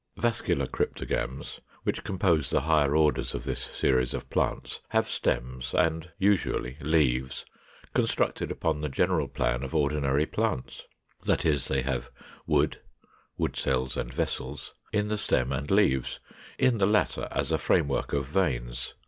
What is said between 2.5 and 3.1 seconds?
higher